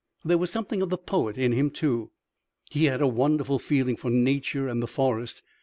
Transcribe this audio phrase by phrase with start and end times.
[0.25, 2.09] There was something of the poet in him too.
[2.71, 5.43] He had a wonderful feeling for nature and the forest.